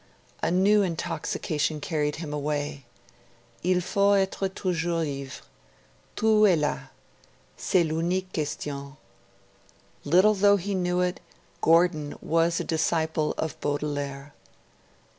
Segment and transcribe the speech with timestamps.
[0.41, 2.85] A new intoxication carried him away.
[3.61, 5.43] 'Il faut etre toujours ivre.
[6.15, 6.87] Tout est la:
[7.55, 8.97] c'est l'unique question.'
[10.03, 11.19] Little though he knew it,
[11.61, 14.33] Gordon was a disciple of Baudelaire.